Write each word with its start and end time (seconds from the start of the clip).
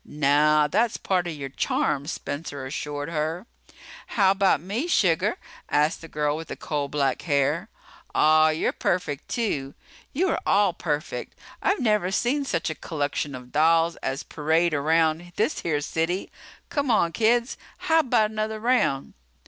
"Naw, 0.03 0.65
that's 0.65 0.97
part 0.97 1.27
of 1.27 1.33
your 1.35 1.49
charm," 1.49 2.07
Spencer 2.07 2.65
assured 2.65 3.07
her. 3.09 3.45
"How 4.07 4.33
'bout 4.33 4.59
me, 4.59 4.87
sugar," 4.87 5.37
asked 5.69 6.01
the 6.01 6.07
girl 6.07 6.35
with 6.35 6.47
the 6.47 6.55
coal 6.55 6.87
black 6.87 7.21
hair. 7.21 7.69
"Ah, 8.15 8.49
you're 8.49 8.71
perfect, 8.71 9.27
too. 9.29 9.75
You 10.11 10.29
are 10.29 10.39
all 10.43 10.73
perfect. 10.73 11.35
I've 11.61 11.79
never 11.81 12.09
seen 12.09 12.45
such 12.45 12.71
a 12.71 12.81
collection 12.81 13.35
of 13.35 13.51
dolls 13.51 13.95
as 13.97 14.23
parade 14.23 14.73
around 14.73 15.33
this 15.35 15.59
here 15.59 15.81
city. 15.81 16.31
C'mon, 16.71 17.11
kids 17.13 17.55
how 17.81 18.01
'bout 18.01 18.31
another 18.31 18.59
round?" 18.59 19.13